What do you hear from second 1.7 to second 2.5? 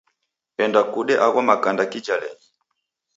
kijalenyi.